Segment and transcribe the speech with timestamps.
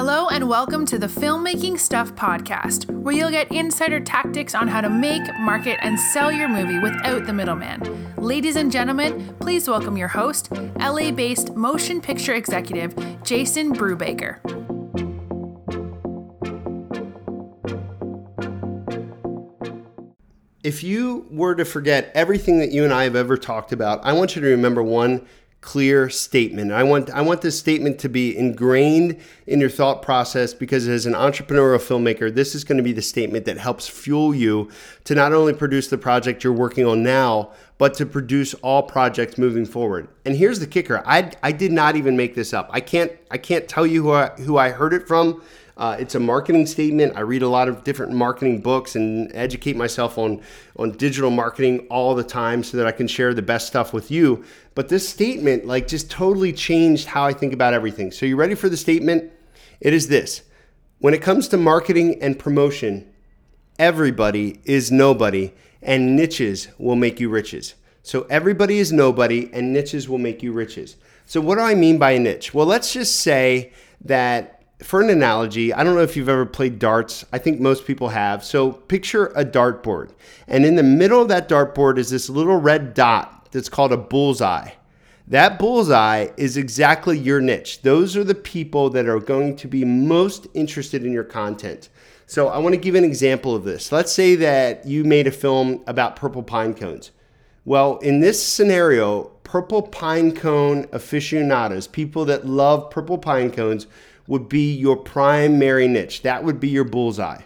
[0.00, 4.80] Hello, and welcome to the Filmmaking Stuff podcast, where you'll get insider tactics on how
[4.80, 8.14] to make, market, and sell your movie without the middleman.
[8.14, 14.38] Ladies and gentlemen, please welcome your host, LA based motion picture executive, Jason Brubaker.
[20.62, 24.12] If you were to forget everything that you and I have ever talked about, I
[24.12, 25.26] want you to remember one
[25.60, 26.70] clear statement.
[26.70, 31.04] I want I want this statement to be ingrained in your thought process because as
[31.04, 34.70] an entrepreneurial filmmaker, this is going to be the statement that helps fuel you
[35.04, 39.36] to not only produce the project you're working on now, but to produce all projects
[39.36, 40.08] moving forward.
[40.24, 41.02] And here's the kicker.
[41.04, 42.70] I I did not even make this up.
[42.72, 45.42] I can't I can't tell you who I, who I heard it from.
[45.78, 47.16] Uh, it's a marketing statement.
[47.16, 50.42] I read a lot of different marketing books and educate myself on,
[50.76, 54.10] on digital marketing all the time so that I can share the best stuff with
[54.10, 54.44] you.
[54.74, 58.10] But this statement, like, just totally changed how I think about everything.
[58.10, 59.30] So, you ready for the statement?
[59.80, 60.42] It is this
[60.98, 63.08] When it comes to marketing and promotion,
[63.78, 67.76] everybody is nobody, and niches will make you riches.
[68.02, 70.96] So, everybody is nobody, and niches will make you riches.
[71.24, 72.52] So, what do I mean by a niche?
[72.52, 76.78] Well, let's just say that for an analogy, I don't know if you've ever played
[76.78, 77.24] darts.
[77.32, 78.44] I think most people have.
[78.44, 80.10] So picture a dartboard.
[80.46, 83.96] And in the middle of that dartboard is this little red dot that's called a
[83.96, 84.70] bullseye.
[85.26, 87.82] That bullseye is exactly your niche.
[87.82, 91.90] Those are the people that are going to be most interested in your content.
[92.26, 93.90] So I want to give an example of this.
[93.90, 97.10] Let's say that you made a film about purple pine cones.
[97.64, 103.86] Well, in this scenario, purple pine cone aficionados, people that love purple pine cones,
[104.28, 106.22] would be your primary niche.
[106.22, 107.42] That would be your bullseye.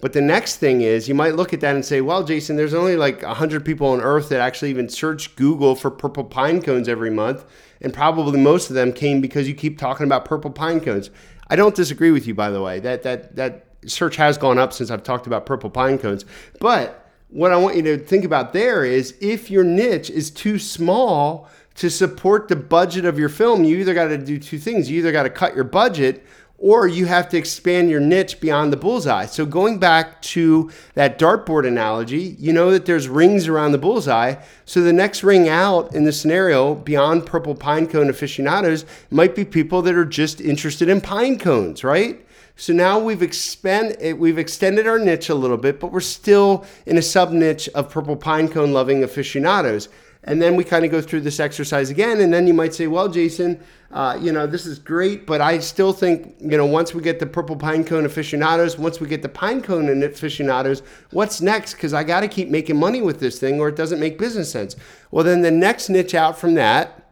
[0.00, 2.74] But the next thing is you might look at that and say, well, Jason, there's
[2.74, 6.86] only like 100 people on earth that actually even search Google for purple pine cones
[6.86, 7.44] every month.
[7.80, 11.10] And probably most of them came because you keep talking about purple pine cones.
[11.48, 12.78] I don't disagree with you, by the way.
[12.78, 16.26] That, that, that search has gone up since I've talked about purple pine cones.
[16.60, 20.58] But what I want you to think about there is if your niche is too
[20.58, 24.90] small to support the budget of your film, you either got to do two things.
[24.90, 26.24] You either got to cut your budget
[26.58, 29.26] or you have to expand your niche beyond the bullseye.
[29.26, 34.36] So going back to that dartboard analogy, you know that there's rings around the bullseye.
[34.64, 39.44] So the next ring out in the scenario beyond purple pine cone aficionados might be
[39.44, 42.26] people that are just interested in pine cones, right?
[42.58, 46.64] So now we've expand eh, we've extended our niche a little bit, but we're still
[46.86, 49.90] in a sub niche of purple pine cone loving aficionados.
[50.26, 52.20] And then we kind of go through this exercise again.
[52.20, 53.60] And then you might say, well, Jason,
[53.92, 57.20] uh, you know, this is great, but I still think, you know, once we get
[57.20, 60.82] the purple pine cone aficionados, once we get the pine cone aficionados,
[61.12, 61.74] what's next?
[61.74, 64.50] Because I got to keep making money with this thing or it doesn't make business
[64.50, 64.74] sense.
[65.12, 67.04] Well, then the next niche out from that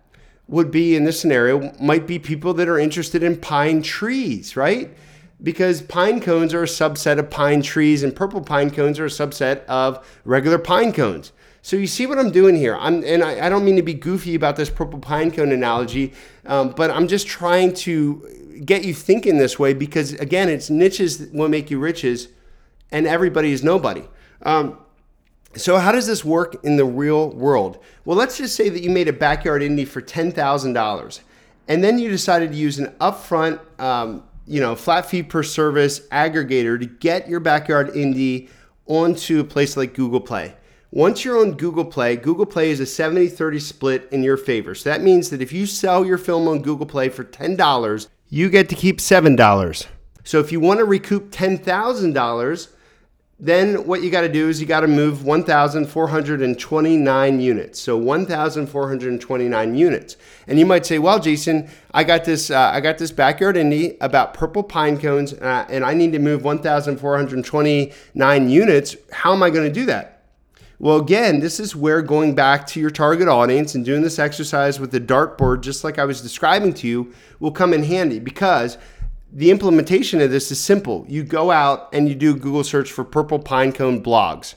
[0.48, 4.94] would be in this scenario, might be people that are interested in pine trees, right?
[5.42, 9.08] Because pine cones are a subset of pine trees and purple pine cones are a
[9.08, 11.32] subset of regular pine cones.
[11.64, 12.76] So you see what I'm doing here.
[12.76, 16.12] I'm, and I, I don't mean to be goofy about this purple pine cone analogy,
[16.44, 21.16] um, but I'm just trying to get you thinking this way because again, it's niches
[21.16, 22.28] that will make you riches,
[22.92, 24.04] and everybody is nobody.
[24.42, 24.76] Um,
[25.56, 27.78] so how does this work in the real world?
[28.04, 31.22] Well, let's just say that you made a backyard indie for ten thousand dollars,
[31.66, 36.00] and then you decided to use an upfront, um, you know, flat fee per service
[36.08, 38.50] aggregator to get your backyard indie
[38.84, 40.56] onto a place like Google Play.
[40.94, 44.76] Once you're on Google Play, Google Play is a 70 30 split in your favor.
[44.76, 48.48] So that means that if you sell your film on Google Play for $10, you
[48.48, 49.86] get to keep $7.
[50.22, 52.68] So if you want to recoup $10,000,
[53.40, 57.80] then what you got to do is you got to move 1,429 units.
[57.80, 60.16] So 1,429 units.
[60.46, 62.52] And you might say, "Well, Jason, I got this.
[62.52, 66.20] Uh, I got this backyard indie about purple pine cones, uh, and I need to
[66.20, 68.96] move 1,429 units.
[69.10, 70.13] How am I going to do that?"
[70.78, 74.80] Well, again, this is where going back to your target audience and doing this exercise
[74.80, 78.76] with the dartboard, just like I was describing to you, will come in handy because
[79.32, 81.04] the implementation of this is simple.
[81.08, 84.54] You go out and you do Google search for purple pinecone blogs,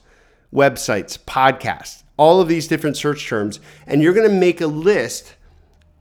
[0.54, 5.36] websites, podcasts, all of these different search terms, and you're going to make a list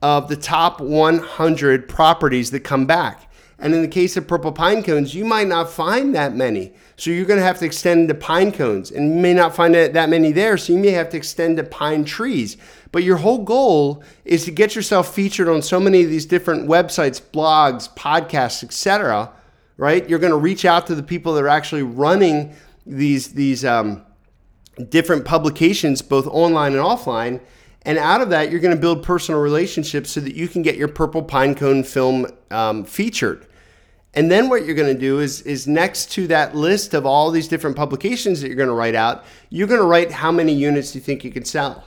[0.00, 3.25] of the top 100 properties that come back.
[3.58, 6.74] And in the case of purple pine cones, you might not find that many.
[6.96, 9.74] So you're going to have to extend to pine cones and you may not find
[9.74, 10.58] that many there.
[10.58, 12.58] So you may have to extend to pine trees.
[12.92, 16.68] But your whole goal is to get yourself featured on so many of these different
[16.68, 19.32] websites, blogs, podcasts, etc.
[19.78, 20.08] Right?
[20.08, 22.54] You're going to reach out to the people that are actually running
[22.84, 24.04] these these um,
[24.88, 27.40] different publications, both online and offline.
[27.86, 30.76] And out of that, you're going to build personal relationships so that you can get
[30.76, 33.46] your purple pine cone film um, featured.
[34.12, 37.30] And then what you're going to do is is next to that list of all
[37.30, 40.52] these different publications that you're going to write out, you're going to write how many
[40.52, 41.84] units you think you can sell.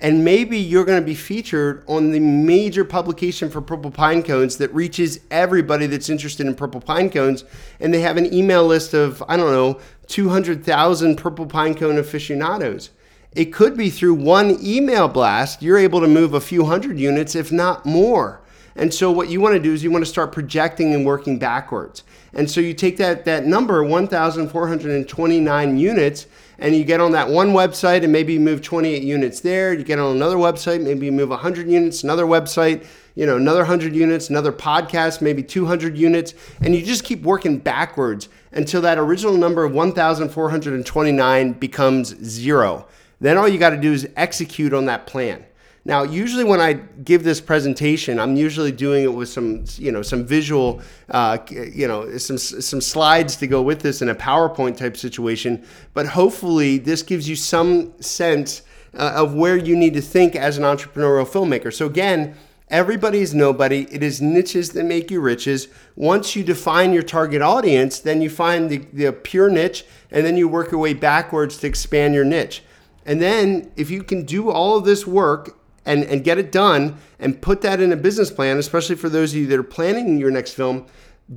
[0.00, 4.58] And maybe you're going to be featured on the major publication for purple pine cones
[4.58, 7.44] that reaches everybody that's interested in purple pine cones.
[7.80, 12.90] And they have an email list of, I don't know, 200,000 purple pine cone aficionados.
[13.32, 17.34] It could be through one email blast, you're able to move a few hundred units,
[17.34, 18.40] if not more.
[18.74, 21.38] And so what you want to do is you want to start projecting and working
[21.38, 22.04] backwards.
[22.32, 26.26] And so you take that that number 1429 units
[26.60, 29.82] and you get on that one website and maybe you move 28 units there, you
[29.82, 33.96] get on another website, maybe you move 100 units, another website, you know, another 100
[33.96, 39.36] units, another podcast, maybe 200 units, and you just keep working backwards until that original
[39.36, 42.86] number of 1429 becomes 0.
[43.20, 45.44] Then all you got to do is execute on that plan.
[45.84, 50.02] Now, usually when I give this presentation, I'm usually doing it with some, you know,
[50.02, 54.76] some visual, uh, you know, some some slides to go with this in a PowerPoint
[54.76, 55.64] type situation.
[55.94, 58.62] But hopefully, this gives you some sense
[58.92, 61.72] uh, of where you need to think as an entrepreneurial filmmaker.
[61.72, 62.34] So again,
[62.68, 63.86] everybody is nobody.
[63.90, 65.68] It is niches that make you riches.
[65.96, 70.36] Once you define your target audience, then you find the, the pure niche, and then
[70.36, 72.62] you work your way backwards to expand your niche.
[73.08, 76.98] And then, if you can do all of this work and, and get it done
[77.18, 80.18] and put that in a business plan, especially for those of you that are planning
[80.18, 80.84] your next film,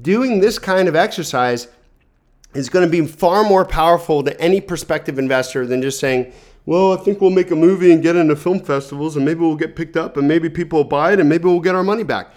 [0.02, 1.70] doing this kind of exercise
[2.54, 6.34] is going to be far more powerful to any prospective investor than just saying,
[6.66, 9.56] well, I think we'll make a movie and get into film festivals and maybe we'll
[9.56, 12.04] get picked up and maybe people will buy it and maybe we'll get our money
[12.04, 12.34] back.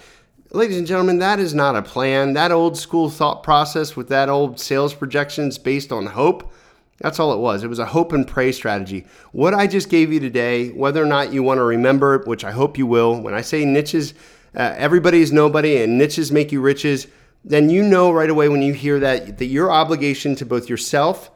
[0.52, 2.34] Ladies and gentlemen, that is not a plan.
[2.34, 6.52] That old school thought process with that old sales projections based on hope
[7.04, 7.62] that's all it was.
[7.62, 9.04] It was a hope and pray strategy.
[9.32, 12.44] What I just gave you today, whether or not you want to remember it, which
[12.44, 14.14] I hope you will, when I say niches,
[14.56, 17.06] uh, everybody is nobody and niches make you riches,
[17.44, 21.30] then you know right away when you hear that that your obligation to both yourself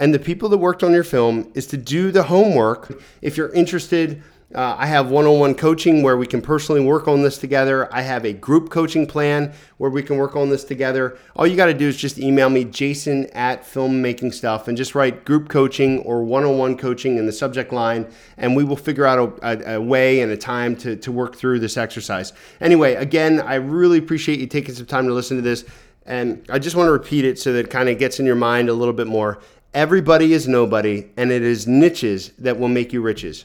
[0.00, 3.00] and the people that worked on your film is to do the homework.
[3.20, 4.24] If you're interested,
[4.54, 7.92] uh, I have one on one coaching where we can personally work on this together.
[7.92, 11.18] I have a group coaching plan where we can work on this together.
[11.36, 14.94] All you got to do is just email me, jason at filmmaking stuff, and just
[14.94, 18.76] write group coaching or one on one coaching in the subject line, and we will
[18.76, 22.32] figure out a, a, a way and a time to, to work through this exercise.
[22.60, 25.64] Anyway, again, I really appreciate you taking some time to listen to this.
[26.04, 28.34] And I just want to repeat it so that it kind of gets in your
[28.34, 29.38] mind a little bit more.
[29.72, 33.44] Everybody is nobody, and it is niches that will make you riches.